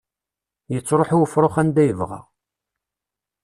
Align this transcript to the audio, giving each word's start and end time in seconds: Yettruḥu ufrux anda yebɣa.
Yettruḥu 0.73 1.17
ufrux 1.23 1.55
anda 1.61 1.83
yebɣa. 1.85 2.21